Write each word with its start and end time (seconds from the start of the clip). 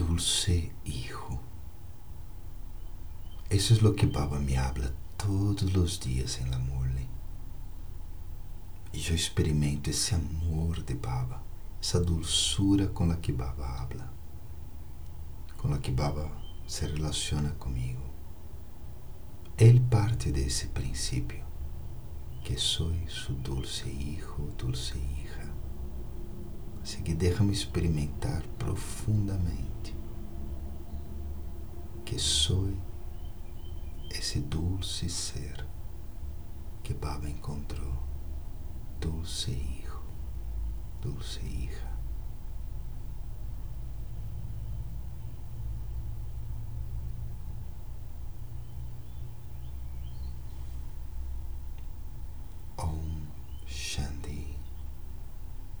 dulce 0.00 0.72
hijo. 0.86 1.38
Eso 3.50 3.74
es 3.74 3.82
lo 3.82 3.94
que 3.94 4.06
Baba 4.06 4.38
me 4.38 4.56
habla 4.56 4.90
todos 5.18 5.74
los 5.74 6.00
días 6.00 6.40
en 6.40 6.50
la 6.50 6.58
mole. 6.58 7.06
E 8.92 8.98
eu 9.08 9.14
experimento 9.14 9.90
esse 9.90 10.14
amor 10.14 10.82
de 10.82 10.94
Baba, 10.94 11.42
essa 11.80 12.00
dulçura 12.00 12.88
com 12.88 13.06
la 13.06 13.16
que 13.16 13.30
Baba 13.30 13.66
habla, 13.80 14.10
com 15.58 15.68
la 15.68 15.78
que 15.78 15.90
Baba 15.90 16.30
se 16.66 16.86
relaciona 16.86 17.50
comigo. 17.58 18.02
Ele 19.58 19.80
parte 19.80 20.32
desse 20.32 20.68
princípio, 20.68 21.44
que 22.42 22.56
sou 22.56 22.90
su 23.06 23.34
dulce 23.34 23.88
hijo, 23.88 24.48
dulce 24.56 24.96
hija. 24.96 25.19
Deixa-me 27.20 27.52
experimentar 27.52 28.42
profundamente 28.58 29.94
que 32.04 32.18
sou 32.18 32.72
esse 34.10 34.40
dulce 34.40 35.08
ser 35.08 35.66
que 36.82 36.94
Baba 36.94 37.28
encontrou. 37.28 37.92
dulce 39.00 39.50
hijo, 39.50 40.02
dulce 41.00 41.40
hija. 41.40 41.99